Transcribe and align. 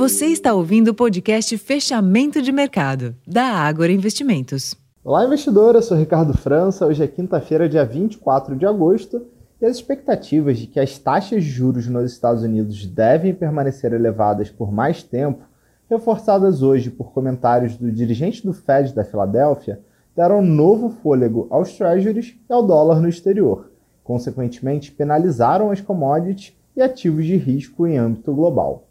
Você 0.00 0.28
está 0.28 0.54
ouvindo 0.54 0.88
o 0.88 0.94
podcast 0.94 1.58
Fechamento 1.58 2.40
de 2.40 2.50
Mercado, 2.50 3.14
da 3.26 3.44
Ágora 3.44 3.92
Investimentos. 3.92 4.74
Olá, 5.04 5.26
investidor. 5.26 5.74
Eu 5.74 5.82
sou 5.82 5.94
Ricardo 5.94 6.32
França. 6.32 6.86
Hoje 6.86 7.04
é 7.04 7.06
quinta-feira, 7.06 7.68
dia 7.68 7.84
24 7.84 8.56
de 8.56 8.64
agosto, 8.64 9.26
e 9.60 9.66
as 9.66 9.76
expectativas 9.76 10.56
de 10.56 10.68
que 10.68 10.80
as 10.80 10.96
taxas 10.96 11.44
de 11.44 11.50
juros 11.50 11.86
nos 11.86 12.10
Estados 12.10 12.42
Unidos 12.42 12.86
devem 12.86 13.34
permanecer 13.34 13.92
elevadas 13.92 14.48
por 14.48 14.72
mais 14.72 15.02
tempo, 15.02 15.44
reforçadas 15.90 16.62
hoje 16.62 16.88
por 16.88 17.12
comentários 17.12 17.76
do 17.76 17.92
dirigente 17.92 18.42
do 18.42 18.54
Fed 18.54 18.94
da 18.94 19.04
Filadélfia, 19.04 19.82
deram 20.16 20.40
novo 20.40 20.88
fôlego 20.88 21.46
aos 21.50 21.76
treasuries 21.76 22.38
e 22.48 22.50
ao 22.50 22.66
dólar 22.66 23.02
no 23.02 23.08
exterior. 23.10 23.70
Consequentemente, 24.02 24.92
penalizaram 24.92 25.70
as 25.70 25.82
commodities 25.82 26.56
e 26.74 26.80
ativos 26.80 27.26
de 27.26 27.36
risco 27.36 27.86
em 27.86 27.98
âmbito 27.98 28.32
global. 28.32 28.86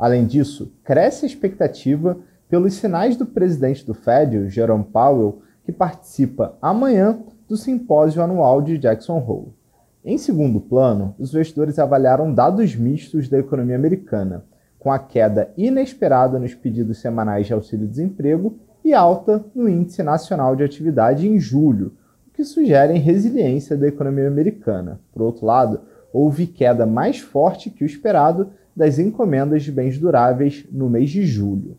Além 0.00 0.24
disso, 0.24 0.72
cresce 0.82 1.26
a 1.26 1.28
expectativa 1.28 2.16
pelos 2.48 2.72
sinais 2.72 3.16
do 3.18 3.26
presidente 3.26 3.84
do 3.84 3.92
Fed, 3.92 4.48
Jerome 4.48 4.82
Powell, 4.82 5.42
que 5.62 5.70
participa 5.70 6.56
amanhã 6.62 7.18
do 7.46 7.54
simpósio 7.54 8.22
anual 8.22 8.62
de 8.62 8.78
Jackson 8.78 9.18
Hole. 9.18 9.52
Em 10.02 10.16
segundo 10.16 10.58
plano, 10.58 11.14
os 11.18 11.34
investidores 11.34 11.78
avaliaram 11.78 12.32
dados 12.32 12.74
mistos 12.74 13.28
da 13.28 13.38
economia 13.38 13.76
americana, 13.76 14.42
com 14.78 14.90
a 14.90 14.98
queda 14.98 15.52
inesperada 15.54 16.38
nos 16.38 16.54
pedidos 16.54 16.98
semanais 16.98 17.46
de 17.46 17.52
auxílio-desemprego 17.52 18.58
e 18.82 18.94
alta 18.94 19.44
no 19.54 19.68
Índice 19.68 20.02
Nacional 20.02 20.56
de 20.56 20.64
Atividade 20.64 21.28
em 21.28 21.38
julho, 21.38 21.92
o 22.26 22.30
que 22.32 22.42
sugere 22.42 22.94
resiliência 22.94 23.76
da 23.76 23.86
economia 23.86 24.28
americana. 24.28 24.98
Por 25.12 25.20
outro 25.20 25.44
lado, 25.44 25.82
houve 26.10 26.46
queda 26.46 26.86
mais 26.86 27.20
forte 27.20 27.68
que 27.68 27.84
o 27.84 27.86
esperado 27.86 28.48
das 28.74 28.98
encomendas 28.98 29.62
de 29.62 29.72
bens 29.72 29.98
duráveis 29.98 30.66
no 30.70 30.88
mês 30.88 31.10
de 31.10 31.26
julho. 31.26 31.76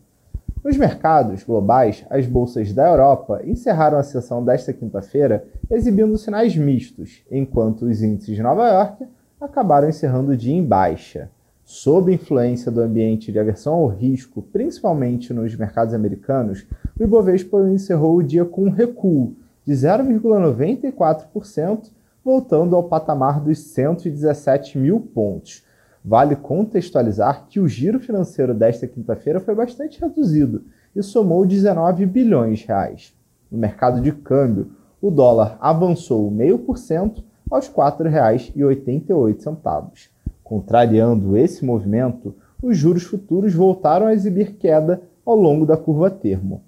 Nos 0.64 0.76
mercados 0.76 1.42
globais, 1.42 2.04
as 2.08 2.24
bolsas 2.24 2.72
da 2.72 2.88
Europa 2.88 3.42
encerraram 3.44 3.98
a 3.98 4.02
sessão 4.04 4.44
desta 4.44 4.72
quinta-feira 4.72 5.44
exibindo 5.68 6.16
sinais 6.16 6.56
mistos, 6.56 7.24
enquanto 7.28 7.82
os 7.82 8.00
índices 8.00 8.36
de 8.36 8.42
Nova 8.42 8.68
York 8.68 9.04
acabaram 9.40 9.88
encerrando 9.88 10.30
o 10.30 10.36
dia 10.36 10.54
em 10.54 10.64
baixa. 10.64 11.28
Sob 11.64 12.14
influência 12.14 12.70
do 12.70 12.80
ambiente 12.80 13.32
de 13.32 13.40
aversão 13.40 13.74
ao 13.74 13.88
risco, 13.88 14.40
principalmente 14.40 15.32
nos 15.32 15.56
mercados 15.56 15.94
americanos, 15.94 16.64
o 16.98 17.02
Ibovespa 17.02 17.58
encerrou 17.68 18.18
o 18.18 18.22
dia 18.22 18.44
com 18.44 18.66
um 18.66 18.70
recuo 18.70 19.34
de 19.64 19.72
0,94%, 19.72 21.90
voltando 22.24 22.76
ao 22.76 22.84
patamar 22.84 23.40
dos 23.40 23.58
117 23.58 24.78
mil 24.78 25.00
pontos 25.00 25.64
Vale 26.04 26.34
contextualizar 26.34 27.46
que 27.48 27.60
o 27.60 27.68
giro 27.68 28.00
financeiro 28.00 28.52
desta 28.52 28.88
quinta-feira 28.88 29.38
foi 29.38 29.54
bastante 29.54 30.00
reduzido 30.00 30.64
e 30.94 31.02
somou 31.02 31.46
19 31.46 32.04
bilhões 32.06 32.58
de 32.58 32.66
reais. 32.66 33.14
No 33.50 33.58
mercado 33.58 34.00
de 34.00 34.10
câmbio, 34.10 34.72
o 35.00 35.10
dólar 35.10 35.56
avançou 35.60 36.28
0,5% 36.30 37.22
aos 37.50 37.66
R$ 37.68 37.74
4,88. 37.74 40.08
Contrariando 40.42 41.36
esse 41.36 41.64
movimento, 41.64 42.34
os 42.62 42.76
juros 42.76 43.04
futuros 43.04 43.54
voltaram 43.54 44.06
a 44.06 44.12
exibir 44.12 44.56
queda 44.56 45.00
ao 45.24 45.36
longo 45.36 45.64
da 45.64 45.76
curva 45.76 46.10
termo. 46.10 46.64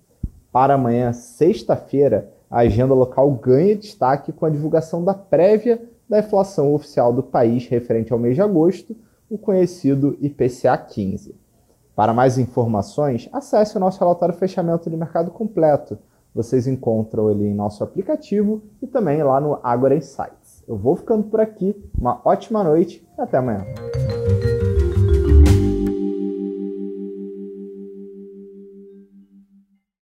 Para 0.53 0.75
amanhã, 0.75 1.13
sexta-feira, 1.13 2.31
a 2.51 2.61
agenda 2.61 2.95
local 2.95 3.33
ganha 3.33 3.75
destaque 3.75 4.31
com 4.31 4.47
a 4.47 4.51
divulgação 4.51 5.05
da 5.05 5.15
prévia 5.15 5.83
da 6.09 6.21
inflação 6.21 6.73
oficial 6.73 7.13
do 7.13 7.23
país 7.23 7.67
referente 7.67 8.13
ao 8.13 8.19
mês 8.19 8.37
de 8.37 8.43
agosto, 8.43 8.95
o 9.29 9.39
conhecido 9.39 10.17
IPCA 10.21 10.77
15. 10.77 11.35
Para 11.95 12.13
mais 12.13 12.39
informações, 12.39 13.29
acesse 13.33 13.77
o 13.77 13.81
nosso 13.81 14.01
relatório 14.01 14.35
fechamento 14.35 14.91
de 14.91 14.97
mercado 14.97 15.31
completo. 15.31 15.99
Vocês 16.35 16.67
encontram 16.67 17.31
ele 17.31 17.47
em 17.47 17.55
nosso 17.55 17.85
aplicativo 17.85 18.63
e 18.83 18.87
também 18.87 19.23
lá 19.23 19.41
no 19.41 19.61
Agora 19.63 19.95
Insights. 19.95 20.65
Eu 20.67 20.77
vou 20.77 20.97
ficando 20.97 21.25
por 21.25 21.41
aqui, 21.41 21.77
uma 21.97 22.21
ótima 22.25 22.65
noite 22.65 23.07
e 23.17 23.21
até 23.21 23.39
amanhã. 23.39 23.65